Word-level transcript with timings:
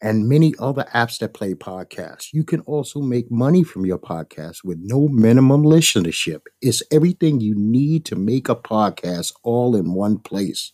and 0.00 0.28
many 0.28 0.54
other 0.58 0.84
apps 0.94 1.18
that 1.18 1.34
play 1.34 1.54
podcasts. 1.54 2.32
You 2.32 2.44
can 2.44 2.60
also 2.60 3.00
make 3.00 3.30
money 3.30 3.64
from 3.64 3.84
your 3.84 3.98
podcast 3.98 4.64
with 4.64 4.78
no 4.80 5.08
minimum 5.08 5.62
listenership. 5.62 6.42
It's 6.60 6.82
everything 6.92 7.40
you 7.40 7.54
need 7.56 8.04
to 8.06 8.16
make 8.16 8.48
a 8.48 8.56
podcast 8.56 9.32
all 9.42 9.74
in 9.74 9.94
one 9.94 10.18
place. 10.18 10.72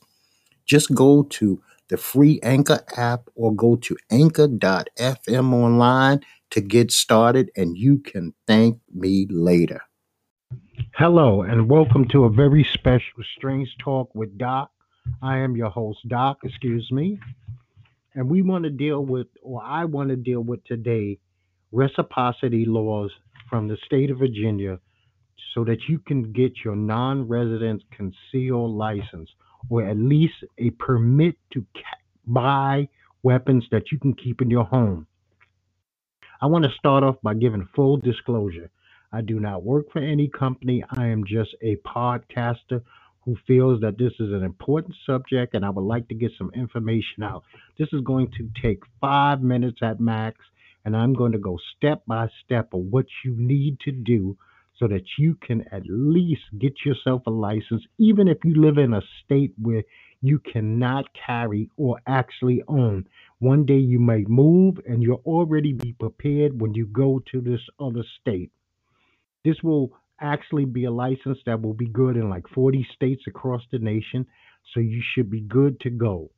Just 0.66 0.94
go 0.94 1.22
to 1.22 1.62
the 1.88 1.96
free 1.96 2.40
Anchor 2.42 2.80
app 2.96 3.28
or 3.34 3.54
go 3.54 3.76
to 3.76 3.96
anchor.fm 4.10 5.52
online 5.52 6.20
to 6.50 6.60
get 6.60 6.92
started, 6.92 7.50
and 7.56 7.76
you 7.76 7.98
can 7.98 8.32
thank 8.46 8.78
me 8.94 9.26
later. 9.28 9.80
Hello, 10.94 11.42
and 11.42 11.68
welcome 11.68 12.06
to 12.08 12.24
a 12.24 12.30
very 12.30 12.64
special 12.72 13.22
Strange 13.36 13.74
Talk 13.78 14.14
with 14.14 14.38
Doc. 14.38 14.70
I 15.20 15.38
am 15.38 15.56
your 15.56 15.70
host, 15.70 16.06
Doc, 16.08 16.38
excuse 16.44 16.90
me. 16.90 17.18
And 18.14 18.28
we 18.28 18.42
want 18.42 18.64
to 18.64 18.70
deal 18.70 19.04
with, 19.04 19.26
or 19.42 19.62
I 19.62 19.84
want 19.86 20.10
to 20.10 20.16
deal 20.16 20.40
with 20.40 20.64
today, 20.64 21.18
reciprocity 21.72 22.64
laws 22.64 23.10
from 23.50 23.68
the 23.68 23.76
state 23.84 24.10
of 24.10 24.18
Virginia 24.18 24.78
so 25.54 25.64
that 25.64 25.88
you 25.88 25.98
can 25.98 26.32
get 26.32 26.52
your 26.64 26.76
non 26.76 27.28
resident 27.28 27.82
concealed 27.90 28.72
license 28.72 29.30
or 29.70 29.84
at 29.84 29.96
least 29.96 30.34
a 30.58 30.70
permit 30.70 31.36
to 31.52 31.64
buy 32.26 32.88
weapons 33.22 33.64
that 33.70 33.90
you 33.90 33.98
can 33.98 34.14
keep 34.14 34.42
in 34.42 34.50
your 34.50 34.64
home. 34.64 35.06
I 36.40 36.46
want 36.46 36.64
to 36.64 36.70
start 36.78 37.02
off 37.02 37.16
by 37.22 37.34
giving 37.34 37.68
full 37.74 37.96
disclosure. 37.96 38.70
I 39.12 39.22
do 39.22 39.40
not 39.40 39.62
work 39.62 39.86
for 39.92 40.00
any 40.00 40.28
company. 40.28 40.84
I 40.90 41.06
am 41.06 41.24
just 41.24 41.54
a 41.62 41.76
podcaster 41.76 42.82
who 43.24 43.36
feels 43.46 43.80
that 43.80 43.98
this 43.98 44.12
is 44.20 44.32
an 44.32 44.42
important 44.42 44.94
subject 45.06 45.54
and 45.54 45.64
I 45.64 45.70
would 45.70 45.84
like 45.84 46.08
to 46.08 46.14
get 46.14 46.32
some 46.36 46.50
information 46.54 47.22
out. 47.22 47.44
This 47.78 47.88
is 47.92 48.00
going 48.02 48.30
to 48.38 48.50
take 48.62 48.82
five 49.00 49.42
minutes 49.42 49.78
at 49.82 50.00
max, 50.00 50.38
and 50.84 50.96
I'm 50.96 51.14
going 51.14 51.32
to 51.32 51.38
go 51.38 51.58
step 51.76 52.02
by 52.06 52.28
step 52.44 52.74
of 52.74 52.80
what 52.80 53.06
you 53.24 53.34
need 53.36 53.80
to 53.80 53.92
do 53.92 54.36
so 54.78 54.88
that 54.88 55.04
you 55.18 55.36
can 55.40 55.64
at 55.72 55.82
least 55.88 56.42
get 56.58 56.74
yourself 56.84 57.22
a 57.26 57.30
license, 57.30 57.82
even 57.98 58.28
if 58.28 58.38
you 58.44 58.60
live 58.60 58.76
in 58.76 58.92
a 58.92 59.00
state 59.24 59.52
where 59.60 59.84
you 60.20 60.40
cannot 60.40 61.04
carry 61.14 61.70
or 61.76 62.00
actually 62.06 62.62
own. 62.66 63.06
One 63.38 63.64
day 63.64 63.78
you 63.78 64.00
may 64.00 64.24
move 64.26 64.78
and 64.86 65.02
you'll 65.02 65.22
already 65.24 65.72
be 65.72 65.92
prepared 65.92 66.60
when 66.60 66.74
you 66.74 66.86
go 66.86 67.22
to 67.30 67.40
this 67.40 67.60
other 67.78 68.04
state. 68.20 68.50
This 69.44 69.56
will 69.62 69.92
actually 70.24 70.64
be 70.64 70.84
a 70.84 70.90
license 70.90 71.38
that 71.46 71.60
will 71.60 71.74
be 71.74 71.86
good 71.86 72.16
in 72.16 72.30
like 72.30 72.48
40 72.48 72.86
states 72.94 73.22
across 73.26 73.62
the 73.70 73.78
nation. 73.78 74.26
So 74.72 74.80
you 74.80 75.02
should 75.14 75.30
be 75.30 75.40
good 75.40 75.78
to 75.80 75.90
go. 75.90 76.30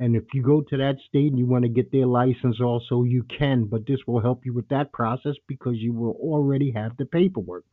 And 0.00 0.16
if 0.16 0.24
you 0.32 0.42
go 0.42 0.60
to 0.60 0.76
that 0.78 0.96
state 1.08 1.30
and 1.30 1.38
you 1.38 1.46
want 1.46 1.62
to 1.62 1.68
get 1.68 1.92
their 1.92 2.06
license 2.06 2.60
also, 2.60 3.04
you 3.04 3.22
can, 3.22 3.66
but 3.66 3.86
this 3.86 4.00
will 4.06 4.20
help 4.20 4.44
you 4.44 4.52
with 4.52 4.68
that 4.68 4.92
process 4.92 5.34
because 5.46 5.76
you 5.76 5.92
will 5.92 6.16
already 6.20 6.72
have 6.72 6.96
the 6.96 7.06
paperwork. 7.06 7.64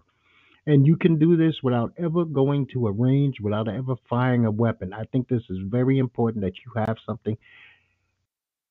And 0.67 0.85
you 0.85 0.95
can 0.95 1.17
do 1.17 1.35
this 1.35 1.55
without 1.63 1.93
ever 1.97 2.23
going 2.25 2.67
to 2.73 2.85
a 2.85 2.91
range, 2.91 3.37
without 3.41 3.67
ever 3.67 3.95
firing 4.07 4.45
a 4.45 4.51
weapon. 4.51 4.93
I 4.93 5.05
think 5.05 5.27
this 5.27 5.41
is 5.49 5.57
very 5.65 5.97
important 5.97 6.43
that 6.43 6.53
you 6.63 6.71
have 6.85 6.97
something, 7.07 7.35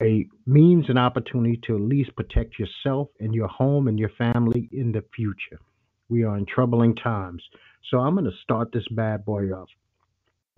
a 0.00 0.26
means 0.46 0.84
and 0.88 0.98
opportunity 0.98 1.60
to 1.66 1.74
at 1.74 1.80
least 1.80 2.14
protect 2.14 2.58
yourself 2.60 3.08
and 3.18 3.34
your 3.34 3.48
home 3.48 3.88
and 3.88 3.98
your 3.98 4.10
family 4.10 4.68
in 4.70 4.92
the 4.92 5.02
future. 5.16 5.58
We 6.10 6.24
are 6.24 6.36
in 6.36 6.44
troubling 6.44 6.96
times. 6.96 7.42
So 7.90 7.98
I'm 7.98 8.14
going 8.14 8.24
to 8.26 8.36
start 8.42 8.72
this 8.72 8.86
bad 8.90 9.24
boy 9.24 9.50
off. 9.52 9.68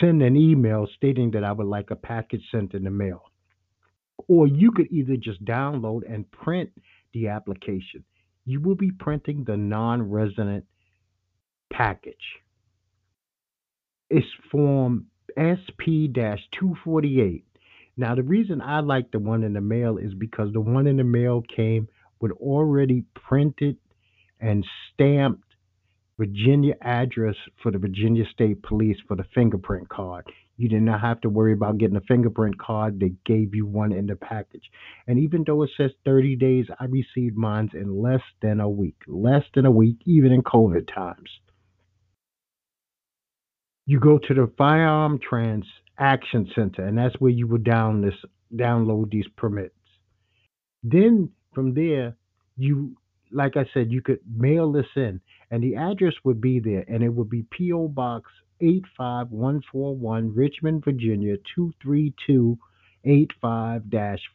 send 0.00 0.22
an 0.22 0.36
email 0.36 0.86
stating 0.96 1.30
that 1.32 1.44
I 1.44 1.52
would 1.52 1.66
like 1.66 1.90
a 1.90 1.96
package 1.96 2.42
sent 2.50 2.74
in 2.74 2.84
the 2.84 2.90
mail. 2.90 3.24
Or 4.28 4.46
you 4.46 4.70
could 4.72 4.90
either 4.90 5.16
just 5.16 5.44
download 5.44 6.00
and 6.08 6.30
print 6.30 6.70
the 7.12 7.28
application. 7.28 8.04
You 8.44 8.60
will 8.60 8.74
be 8.74 8.90
printing 8.90 9.44
the 9.44 9.56
non 9.56 10.02
resident 10.10 10.64
package. 11.72 12.43
It's 14.16 14.28
form 14.48 15.06
SP 15.34 16.06
248. 16.14 17.44
Now, 17.96 18.14
the 18.14 18.22
reason 18.22 18.60
I 18.60 18.78
like 18.78 19.10
the 19.10 19.18
one 19.18 19.42
in 19.42 19.54
the 19.54 19.60
mail 19.60 19.98
is 19.98 20.14
because 20.14 20.52
the 20.52 20.60
one 20.60 20.86
in 20.86 20.98
the 20.98 21.02
mail 21.02 21.42
came 21.42 21.88
with 22.20 22.30
already 22.30 23.02
printed 23.14 23.76
and 24.38 24.64
stamped 24.92 25.56
Virginia 26.16 26.74
address 26.80 27.34
for 27.60 27.72
the 27.72 27.78
Virginia 27.78 28.24
State 28.32 28.62
Police 28.62 28.98
for 29.08 29.16
the 29.16 29.24
fingerprint 29.34 29.88
card. 29.88 30.24
You 30.56 30.68
did 30.68 30.82
not 30.82 31.00
have 31.00 31.20
to 31.22 31.28
worry 31.28 31.52
about 31.52 31.78
getting 31.78 31.96
a 31.96 32.00
fingerprint 32.02 32.56
card. 32.56 33.00
They 33.00 33.14
gave 33.26 33.52
you 33.52 33.66
one 33.66 33.90
in 33.90 34.06
the 34.06 34.14
package. 34.14 34.70
And 35.08 35.18
even 35.18 35.42
though 35.44 35.64
it 35.64 35.70
says 35.76 35.90
30 36.04 36.36
days, 36.36 36.66
I 36.78 36.84
received 36.84 37.36
mine 37.36 37.68
in 37.74 38.00
less 38.00 38.22
than 38.40 38.60
a 38.60 38.68
week. 38.68 39.02
Less 39.08 39.42
than 39.56 39.66
a 39.66 39.72
week, 39.72 39.96
even 40.04 40.30
in 40.30 40.44
COVID 40.44 40.86
times. 40.94 41.30
You 43.86 44.00
go 44.00 44.18
to 44.18 44.34
the 44.34 44.50
Firearm 44.56 45.18
Transaction 45.18 46.50
Center, 46.54 46.86
and 46.86 46.96
that's 46.96 47.16
where 47.18 47.30
you 47.30 47.46
will 47.46 47.58
down 47.58 48.00
this, 48.00 48.14
download 48.54 49.10
these 49.10 49.28
permits. 49.36 49.74
Then 50.82 51.28
from 51.54 51.74
there, 51.74 52.16
you, 52.56 52.96
like 53.30 53.56
I 53.56 53.66
said, 53.74 53.92
you 53.92 54.00
could 54.00 54.20
mail 54.26 54.72
this 54.72 54.86
in, 54.96 55.20
and 55.50 55.62
the 55.62 55.76
address 55.76 56.14
would 56.24 56.40
be 56.40 56.60
there, 56.60 56.86
and 56.88 57.02
it 57.02 57.10
would 57.10 57.28
be 57.28 57.44
P.O. 57.50 57.88
Box 57.88 58.30
85141, 58.60 60.34
Richmond, 60.34 60.82
Virginia 60.84 61.36
23285 61.54 63.82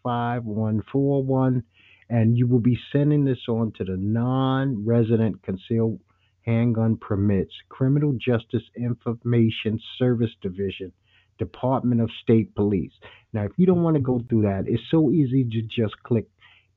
5141. 0.04 1.64
And 2.12 2.36
you 2.38 2.48
will 2.48 2.60
be 2.60 2.78
sending 2.92 3.26
this 3.26 3.48
on 3.48 3.72
to 3.78 3.84
the 3.84 3.98
non 3.98 4.84
resident 4.86 5.42
concealed 5.44 6.00
handgun 6.50 6.98
permits, 6.98 7.54
Criminal 7.70 8.14
Justice 8.14 8.64
Information 8.76 9.80
Service 10.00 10.32
Division, 10.42 10.92
Department 11.40 12.02
of 12.02 12.10
State 12.24 12.56
Police. 12.56 12.94
Now, 13.34 13.46
if 13.46 13.54
you 13.58 13.68
don't 13.68 13.84
want 13.84 13.96
to 13.96 14.02
go 14.02 14.22
through 14.30 14.44
that, 14.44 14.66
it's 14.68 14.84
so 14.92 15.12
easy 15.12 15.46
to 15.46 15.62
just 15.64 15.96
click 16.04 16.28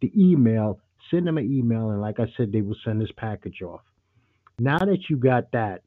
the 0.02 0.12
email, 0.16 0.80
send 1.10 1.26
them 1.26 1.38
an 1.38 1.52
email, 1.52 1.90
and 1.90 2.00
like 2.00 2.20
I 2.20 2.26
said, 2.36 2.52
they 2.52 2.62
will 2.62 2.76
send 2.84 3.00
this 3.00 3.10
package 3.16 3.62
off. 3.62 3.82
Now 4.58 4.78
that 4.78 5.08
you 5.10 5.16
got 5.16 5.52
that, 5.52 5.82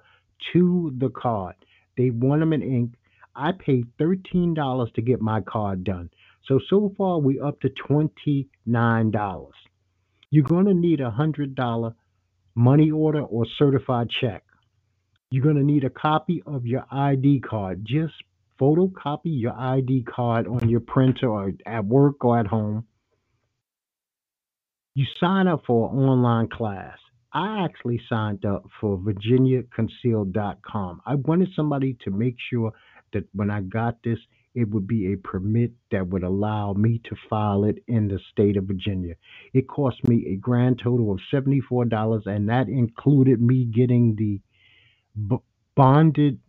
to 0.53 0.93
the 0.97 1.09
card. 1.09 1.55
They 1.97 2.09
want 2.09 2.39
them 2.39 2.53
in 2.53 2.61
ink. 2.61 2.93
I 3.41 3.53
paid 3.53 3.87
$13 3.99 4.93
to 4.93 5.01
get 5.01 5.19
my 5.19 5.41
card 5.41 5.83
done. 5.83 6.11
So, 6.47 6.59
so 6.69 6.93
far, 6.95 7.19
we're 7.19 7.43
up 7.43 7.59
to 7.61 7.69
$29. 7.69 9.49
You're 10.29 10.43
going 10.43 10.65
to 10.65 10.75
need 10.75 11.01
a 11.01 11.09
$100 11.09 11.95
money 12.53 12.91
order 12.91 13.21
or 13.21 13.47
certified 13.57 14.09
check. 14.21 14.43
You're 15.31 15.43
going 15.43 15.55
to 15.55 15.63
need 15.63 15.83
a 15.83 15.89
copy 15.89 16.43
of 16.45 16.67
your 16.67 16.85
ID 16.91 17.39
card. 17.39 17.83
Just 17.83 18.13
photocopy 18.59 19.41
your 19.41 19.57
ID 19.57 20.03
card 20.03 20.47
on 20.47 20.69
your 20.69 20.81
printer 20.81 21.29
or 21.29 21.51
at 21.65 21.85
work 21.85 22.23
or 22.23 22.39
at 22.39 22.45
home. 22.45 22.85
You 24.93 25.05
sign 25.19 25.47
up 25.47 25.63
for 25.65 25.89
an 25.89 25.97
online 25.97 26.47
class. 26.47 26.99
I 27.33 27.63
actually 27.63 27.99
signed 28.07 28.45
up 28.45 28.65
for 28.79 28.99
virginiaconcealed.com. 28.99 31.01
I 31.05 31.15
wanted 31.15 31.49
somebody 31.55 31.97
to 32.03 32.11
make 32.11 32.35
sure 32.51 32.73
that 33.13 33.25
when 33.33 33.49
I 33.49 33.61
got 33.61 33.97
this, 34.03 34.19
it 34.53 34.69
would 34.69 34.87
be 34.87 35.13
a 35.13 35.17
permit 35.17 35.71
that 35.91 36.07
would 36.07 36.23
allow 36.23 36.73
me 36.73 36.99
to 37.05 37.15
file 37.29 37.63
it 37.63 37.83
in 37.87 38.07
the 38.07 38.19
state 38.31 38.57
of 38.57 38.65
Virginia. 38.65 39.15
It 39.53 39.67
cost 39.67 40.05
me 40.07 40.27
a 40.33 40.35
grand 40.35 40.81
total 40.83 41.11
of 41.11 41.19
$74, 41.33 42.25
and 42.25 42.49
that 42.49 42.67
included 42.67 43.41
me 43.41 43.65
getting 43.65 44.15
the 44.15 44.41
b- 45.27 45.43
bonded 45.75 46.39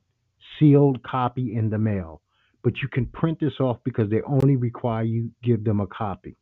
sealed 0.59 1.03
copy 1.05 1.55
in 1.55 1.71
the 1.71 1.79
mail. 1.79 2.23
But 2.65 2.75
you 2.83 2.89
can 2.89 3.07
print 3.07 3.39
this 3.41 3.61
off 3.61 3.79
because 3.85 4.11
they 4.11 4.21
only 4.23 4.57
require 4.57 5.05
you 5.05 5.31
give 5.43 5.65
them 5.65 5.81
a 5.81 5.87
copy. 5.87 6.37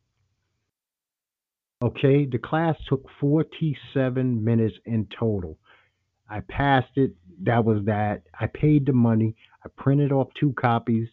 Okay, 1.83 2.25
the 2.25 2.37
class 2.37 2.75
took 2.87 3.05
47 3.19 4.43
minutes 4.43 4.75
in 4.85 5.07
total. 5.19 5.57
I 6.29 6.41
passed 6.41 6.95
it. 6.95 7.13
That 7.43 7.65
was 7.65 7.83
that. 7.85 8.21
I 8.39 8.45
paid 8.47 8.85
the 8.85 8.93
money. 8.93 9.35
I 9.63 9.69
printed 9.75 10.11
off 10.11 10.29
two 10.39 10.53
copies 10.53 11.07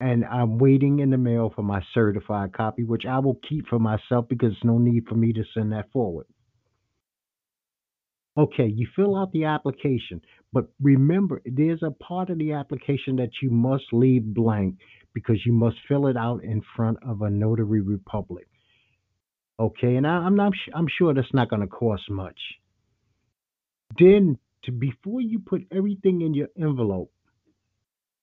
and 0.00 0.24
I'm 0.24 0.58
waiting 0.58 0.98
in 0.98 1.10
the 1.10 1.16
mail 1.16 1.52
for 1.54 1.62
my 1.62 1.82
certified 1.94 2.52
copy, 2.52 2.84
which 2.84 3.04
I 3.06 3.18
will 3.18 3.40
keep 3.48 3.66
for 3.68 3.78
myself 3.78 4.28
because 4.28 4.50
there's 4.52 4.64
no 4.64 4.78
need 4.78 5.06
for 5.08 5.14
me 5.14 5.32
to 5.32 5.44
send 5.54 5.72
that 5.72 5.90
forward. 5.90 6.26
Okay, 8.38 8.66
you 8.66 8.86
fill 8.94 9.16
out 9.16 9.32
the 9.32 9.44
application, 9.44 10.20
but 10.52 10.66
remember 10.82 11.40
there's 11.46 11.82
a 11.82 11.90
part 11.90 12.28
of 12.28 12.36
the 12.36 12.52
application 12.52 13.16
that 13.16 13.30
you 13.40 13.50
must 13.50 13.84
leave 13.92 14.22
blank 14.22 14.76
because 15.14 15.46
you 15.46 15.54
must 15.54 15.76
fill 15.88 16.06
it 16.06 16.16
out 16.18 16.44
in 16.44 16.60
front 16.76 16.98
of 17.02 17.22
a 17.22 17.30
notary 17.30 17.80
republic. 17.80 18.46
Okay, 19.58 19.96
and 19.96 20.06
I, 20.06 20.26
am 20.26 20.36
not 20.36 20.52
I'm 20.74 20.86
sure 20.98 21.14
that's 21.14 21.32
not 21.32 21.48
going 21.48 21.62
to 21.62 21.66
cost 21.66 22.10
much. 22.10 22.38
Then 23.98 24.36
to 24.64 24.72
before 24.72 25.22
you 25.22 25.38
put 25.38 25.62
everything 25.74 26.20
in 26.20 26.34
your 26.34 26.48
envelope, 26.60 27.10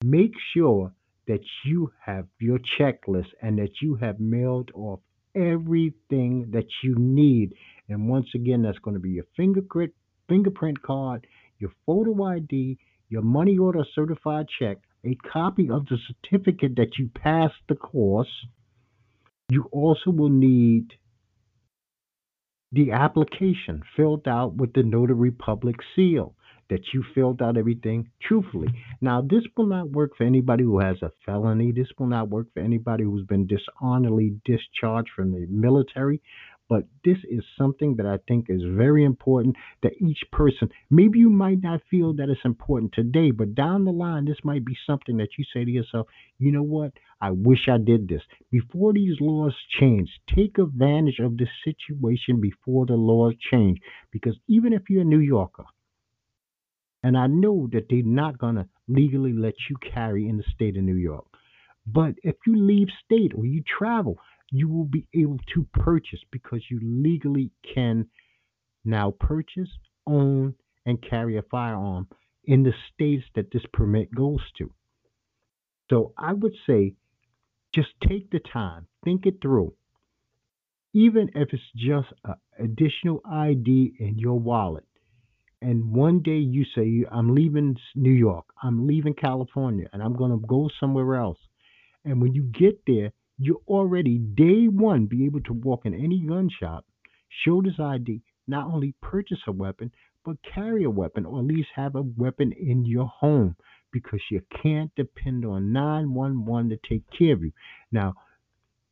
make 0.03 0.33
sure 0.53 0.93
that 1.27 1.39
you 1.63 1.91
have 2.05 2.27
your 2.39 2.59
checklist 2.77 3.29
and 3.41 3.57
that 3.57 3.81
you 3.81 3.95
have 3.95 4.19
mailed 4.19 4.69
off 4.73 4.99
everything 5.33 6.49
that 6.51 6.67
you 6.83 6.95
need. 6.95 7.53
And 7.87 8.09
once 8.09 8.27
again, 8.35 8.63
that's 8.63 8.79
going 8.79 8.95
to 8.95 8.99
be 8.99 9.11
your 9.11 9.25
fingerprint 9.35 9.93
fingerprint 10.27 10.81
card, 10.81 11.27
your 11.59 11.71
photo 11.85 12.23
ID, 12.23 12.77
your 13.09 13.21
money 13.21 13.57
order 13.57 13.85
certified 13.93 14.47
check, 14.59 14.77
a 15.05 15.15
copy 15.15 15.69
of 15.69 15.85
the 15.85 15.97
certificate 16.07 16.75
that 16.77 16.97
you 16.97 17.09
passed 17.13 17.55
the 17.67 17.75
course. 17.75 18.45
You 19.49 19.67
also 19.71 20.11
will 20.11 20.29
need 20.29 20.93
the 22.71 22.91
application 22.91 23.83
filled 23.95 24.27
out 24.27 24.55
with 24.55 24.73
the 24.73 24.83
Notary 24.83 25.31
Public 25.31 25.75
seal 25.95 26.35
that 26.69 26.93
you 26.93 27.03
filled 27.15 27.41
out 27.41 27.57
everything 27.57 28.09
truthfully. 28.21 28.69
Now, 29.01 29.21
this 29.21 29.43
will 29.55 29.67
not 29.67 29.91
work 29.91 30.15
for 30.17 30.23
anybody 30.23 30.63
who 30.63 30.79
has 30.79 31.01
a 31.01 31.11
felony. 31.25 31.71
This 31.71 31.89
will 31.97 32.07
not 32.07 32.29
work 32.29 32.47
for 32.53 32.61
anybody 32.61 33.03
who's 33.03 33.25
been 33.25 33.47
dishonorably 33.47 34.35
discharged 34.45 35.09
from 35.15 35.31
the 35.31 35.45
military. 35.49 36.21
But 36.69 36.85
this 37.03 37.17
is 37.29 37.43
something 37.57 37.97
that 37.97 38.05
I 38.05 38.17
think 38.27 38.45
is 38.49 38.63
very 38.63 39.03
important 39.03 39.57
that 39.83 40.01
each 40.01 40.23
person, 40.31 40.69
maybe 40.89 41.19
you 41.19 41.29
might 41.29 41.61
not 41.61 41.81
feel 41.91 42.13
that 42.13 42.29
it's 42.29 42.45
important 42.45 42.93
today, 42.93 43.31
but 43.31 43.53
down 43.53 43.83
the 43.83 43.91
line, 43.91 44.25
this 44.25 44.43
might 44.43 44.65
be 44.65 44.75
something 44.87 45.17
that 45.17 45.37
you 45.37 45.43
say 45.53 45.65
to 45.65 45.71
yourself, 45.71 46.07
you 46.39 46.51
know 46.51 46.63
what? 46.63 46.93
I 47.21 47.31
wish 47.31 47.67
I 47.67 47.77
did 47.77 48.07
this. 48.07 48.21
Before 48.49 48.93
these 48.93 49.19
laws 49.19 49.53
change, 49.79 50.09
take 50.33 50.57
advantage 50.57 51.19
of 51.19 51.37
this 51.37 51.49
situation 51.63 52.39
before 52.41 52.85
the 52.85 52.95
laws 52.95 53.35
change. 53.51 53.79
Because 54.11 54.37
even 54.47 54.73
if 54.73 54.89
you're 54.89 55.01
a 55.01 55.05
New 55.05 55.19
Yorker, 55.19 55.65
and 57.03 57.17
I 57.17 57.27
know 57.27 57.67
that 57.73 57.87
they're 57.89 58.01
not 58.03 58.37
going 58.37 58.55
to 58.55 58.67
legally 58.87 59.33
let 59.33 59.55
you 59.69 59.75
carry 59.93 60.27
in 60.27 60.37
the 60.37 60.43
state 60.53 60.77
of 60.77 60.83
New 60.83 60.95
York. 60.95 61.25
But 61.85 62.15
if 62.23 62.35
you 62.47 62.55
leave 62.55 62.87
state 63.03 63.33
or 63.35 63.45
you 63.45 63.61
travel, 63.61 64.17
you 64.51 64.69
will 64.69 64.85
be 64.85 65.05
able 65.13 65.39
to 65.53 65.67
purchase 65.73 66.21
because 66.31 66.61
you 66.71 66.79
legally 66.81 67.51
can 67.73 68.07
now 68.85 69.11
purchase, 69.19 69.69
own, 70.07 70.55
and 70.85 71.01
carry 71.01 71.37
a 71.37 71.41
firearm 71.43 72.07
in 72.45 72.63
the 72.63 72.73
states 72.93 73.25
that 73.35 73.51
this 73.51 73.63
permit 73.73 74.13
goes 74.13 74.41
to. 74.57 74.71
So 75.89 76.13
I 76.17 76.33
would 76.33 76.55
say 76.67 76.93
just 77.73 77.89
take 78.07 78.29
the 78.31 78.39
time, 78.39 78.87
think 79.03 79.25
it 79.25 79.41
through. 79.41 79.73
Even 80.93 81.29
if 81.35 81.49
it's 81.51 81.63
just 81.75 82.07
an 82.23 82.35
additional 82.59 83.21
ID 83.29 83.95
in 83.99 84.19
your 84.19 84.39
wallet, 84.39 84.85
and 85.63 85.93
one 85.93 86.21
day 86.21 86.37
you 86.37 86.65
say, 86.75 87.05
I'm 87.09 87.33
leaving 87.33 87.77
New 87.95 88.11
York, 88.11 88.45
I'm 88.61 88.85
leaving 88.85 89.13
California, 89.13 89.87
and 89.93 90.03
I'm 90.03 90.15
going 90.15 90.31
to 90.31 90.45
go 90.45 90.69
somewhere 90.79 91.15
else. 91.15 91.39
And 92.03 92.21
when 92.21 92.33
you 92.33 92.43
get 92.43 92.81
there, 92.85 93.13
you 93.37 93.61
already 93.67 94.17
day 94.17 94.67
one 94.67 95.05
be 95.05 95.25
able 95.25 95.41
to 95.41 95.53
walk 95.53 95.85
in 95.85 95.93
any 95.93 96.19
gun 96.19 96.49
shop, 96.59 96.85
show 97.45 97.61
this 97.61 97.79
ID, 97.79 98.21
not 98.45 98.67
only 98.67 98.93
purchase 99.01 99.39
a 99.47 99.51
weapon, 99.53 99.91
but 100.25 100.35
carry 100.53 100.83
a 100.83 100.89
weapon 100.89 101.25
or 101.25 101.39
at 101.39 101.45
least 101.45 101.69
have 101.75 101.95
a 101.95 102.01
weapon 102.01 102.51
in 102.51 102.85
your 102.85 103.07
home 103.07 103.55
because 103.91 104.21
you 104.29 104.41
can't 104.61 104.91
depend 104.95 105.45
on 105.45 105.71
911 105.71 106.69
to 106.69 106.77
take 106.89 107.03
care 107.17 107.33
of 107.33 107.43
you. 107.43 107.51
Now, 107.91 108.15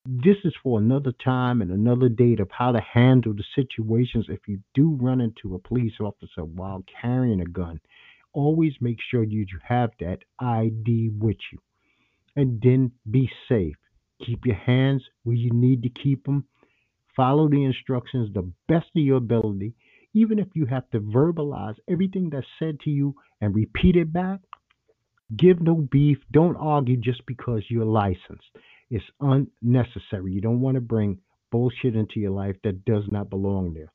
this 0.05 0.37
is 0.43 0.53
for 0.63 0.79
another 0.79 1.11
time 1.23 1.61
and 1.61 1.69
another 1.69 2.09
date 2.09 2.39
of 2.39 2.49
how 2.51 2.71
to 2.71 2.81
handle 2.81 3.33
the 3.33 3.43
situations 3.55 4.25
if 4.29 4.39
you 4.47 4.59
do 4.73 4.97
run 4.99 5.21
into 5.21 5.53
a 5.53 5.59
police 5.59 5.93
officer 5.99 6.43
while 6.43 6.83
carrying 7.01 7.41
a 7.41 7.45
gun. 7.45 7.79
Always 8.33 8.73
make 8.81 8.97
sure 9.09 9.23
you 9.23 9.45
have 9.67 9.91
that 9.99 10.19
ID 10.39 11.11
with 11.19 11.37
you. 11.51 11.59
And 12.35 12.61
then 12.61 12.91
be 13.09 13.29
safe. 13.47 13.75
Keep 14.25 14.45
your 14.45 14.55
hands 14.55 15.03
where 15.23 15.35
you 15.35 15.51
need 15.51 15.83
to 15.83 15.89
keep 15.89 16.25
them. 16.25 16.45
Follow 17.15 17.49
the 17.49 17.63
instructions 17.63 18.33
the 18.33 18.49
best 18.67 18.87
of 18.95 19.03
your 19.03 19.17
ability. 19.17 19.73
Even 20.13 20.39
if 20.39 20.47
you 20.55 20.65
have 20.65 20.89
to 20.91 20.99
verbalize 20.99 21.75
everything 21.89 22.29
that's 22.29 22.47
said 22.57 22.79
to 22.81 22.89
you 22.89 23.15
and 23.39 23.53
repeat 23.53 23.95
it 23.95 24.11
back, 24.11 24.39
give 25.35 25.61
no 25.61 25.75
beef. 25.75 26.17
Don't 26.31 26.55
argue 26.55 26.97
just 26.97 27.25
because 27.25 27.63
you're 27.69 27.85
licensed. 27.85 28.49
It's 28.91 29.05
unnecessary. 29.21 30.33
You 30.33 30.41
don't 30.41 30.59
want 30.59 30.75
to 30.75 30.81
bring 30.81 31.19
bullshit 31.49 31.95
into 31.95 32.19
your 32.19 32.31
life 32.31 32.57
that 32.65 32.83
does 32.83 33.05
not 33.09 33.29
belong 33.29 33.73
there. 33.73 33.89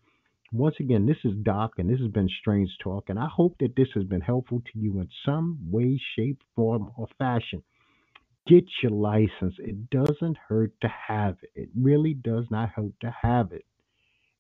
Once 0.53 0.77
again, 0.81 1.05
this 1.05 1.19
is 1.23 1.37
Doc, 1.43 1.73
and 1.77 1.91
this 1.91 2.01
has 2.01 2.11
been 2.11 2.31
Strange 2.41 2.71
Talk, 2.83 3.11
and 3.11 3.19
I 3.19 3.29
hope 3.31 3.57
that 3.61 3.77
this 3.77 3.89
has 3.95 4.05
been 4.05 4.23
helpful 4.23 4.61
to 4.61 4.79
you 4.79 4.99
in 5.01 5.09
some 5.25 5.59
way, 5.71 6.01
shape, 6.17 6.41
form, 6.55 6.91
or 6.97 7.09
fashion. 7.19 7.63
Get 8.47 8.65
your 8.83 8.93
license. 8.93 9.55
It 9.59 9.91
doesn't 9.91 10.39
hurt 10.49 10.73
to 10.81 10.89
have 11.09 11.37
it. 11.43 11.51
It 11.55 11.69
really 11.79 12.15
does 12.15 12.47
not 12.51 12.71
hurt 12.71 12.93
to 13.03 13.15
have 13.23 13.53
it. 13.53 13.67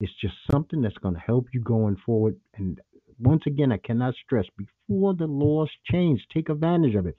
It's 0.01 0.13
just 0.23 0.35
something 0.51 0.81
that's 0.81 0.97
going 0.99 1.15
to 1.15 1.21
help 1.21 1.49
you 1.53 1.61
going 1.61 1.97
forward. 2.07 2.37
And 2.57 2.81
once 3.19 3.43
again, 3.47 3.73
I 3.73 3.79
cannot 3.79 4.15
stress 4.25 4.47
before 4.57 5.13
the 5.13 5.27
laws 5.27 5.71
change, 5.91 6.25
take 6.33 6.49
advantage 6.49 6.95
of 6.95 7.07
it. 7.07 7.17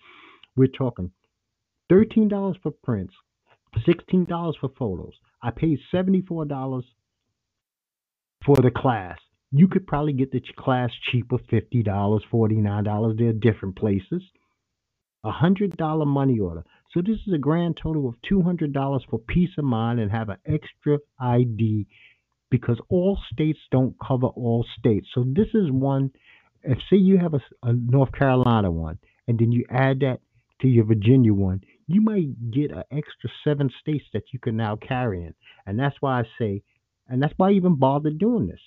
We're 0.56 0.68
talking 0.68 1.12
$13 1.92 2.56
for 2.64 2.72
prints, 2.72 3.14
$16 3.78 4.54
for 4.60 4.70
photos. 4.78 5.14
I 5.42 5.52
paid 5.52 5.80
$74 5.94 6.84
for 8.46 8.56
the 8.56 8.72
class. 8.76 9.18
You 9.52 9.68
could 9.68 9.88
probably 9.88 10.14
get 10.14 10.32
the 10.32 10.42
class 10.58 10.90
cheaper, 11.12 11.38
$50, 11.38 11.86
$49. 11.86 13.18
There 13.18 13.30
are 13.30 13.34
different 13.34 13.78
places. 13.78 14.22
A 15.24 15.32
$100 15.32 16.08
money 16.08 16.40
order. 16.40 16.64
So 16.94 17.02
this 17.02 17.18
is 17.28 17.34
a 17.34 17.38
grand 17.38 17.78
total 17.82 18.08
of 18.08 18.16
$200 18.32 19.00
for 19.10 19.20
peace 19.20 19.50
of 19.58 19.66
mind 19.66 20.00
and 20.00 20.12
have 20.12 20.30
an 20.30 20.38
extra 20.46 21.00
ID 21.20 21.88
because 22.50 22.80
all 22.90 23.20
states 23.32 23.60
don't 23.72 23.96
cover 24.06 24.28
all 24.28 24.66
states. 24.80 25.08
So 25.14 25.24
this 25.26 25.48
is 25.54 25.70
one. 25.70 26.12
If 26.64 26.78
say 26.90 26.98
you 26.98 27.18
have 27.18 27.34
a, 27.34 27.42
a 27.64 27.74
North 27.74 28.12
Carolina 28.14 28.72
one, 28.72 29.00
and 29.28 29.38
then 29.38 29.52
you 29.52 29.66
add 29.70 30.00
that 30.00 30.20
to 30.62 30.68
your 30.68 30.86
Virginia 30.86 31.34
one, 31.34 31.62
you 31.88 32.02
might 32.02 32.52
get 32.52 32.72
an 32.72 32.84
extra 32.92 33.30
seven 33.44 33.70
states 33.82 34.06
that 34.14 34.34
you 34.34 34.40
can 34.40 34.58
now 34.58 34.76
carry 34.76 35.24
in. 35.24 35.34
And 35.66 35.80
that's 35.80 35.96
why 36.02 36.20
I 36.20 36.24
say, 36.38 36.62
and 37.08 37.24
that's 37.24 37.34
why 37.38 37.50
I 37.50 37.54
even 37.54 37.76
bother 37.76 38.10
doing 38.10 38.48
this. 38.48 38.60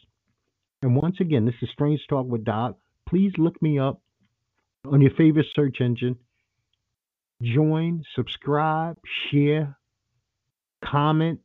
And 0.82 0.96
once 0.96 1.16
again, 1.20 1.44
this 1.44 1.54
is 1.60 1.68
Strange 1.72 2.00
Talk 2.08 2.26
with 2.26 2.44
Doc. 2.44 2.76
Please 3.06 3.32
look 3.36 3.60
me 3.60 3.78
up 3.78 4.00
on 4.86 5.02
your 5.02 5.10
favorite 5.10 5.46
search 5.54 5.80
engine. 5.80 6.16
Join, 7.42 8.04
subscribe, 8.14 8.96
share, 9.30 9.76
comment, 10.82 11.40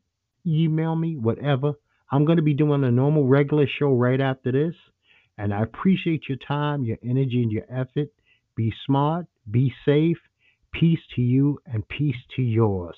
email 0.45 0.95
me, 0.95 1.17
whatever. 1.17 1.73
I'm 2.09 2.23
going 2.23 2.37
to 2.37 2.43
be 2.43 2.53
doing 2.53 2.83
a 2.85 2.91
normal, 2.91 3.25
regular 3.25 3.67
show 3.67 3.93
right 3.93 4.21
after 4.21 4.51
this. 4.51 4.75
And 5.37 5.53
I 5.53 5.63
appreciate 5.63 6.29
your 6.29 6.37
time, 6.37 6.85
your 6.85 6.97
energy, 7.03 7.43
and 7.43 7.51
your 7.51 7.65
effort. 7.69 8.09
Be 8.55 8.73
smart, 8.85 9.25
be 9.49 9.73
safe. 9.85 10.17
Peace 10.79 10.99
to 11.15 11.21
you 11.21 11.59
and 11.65 11.87
peace 11.87 12.17
to 12.35 12.41
yours. 12.41 12.97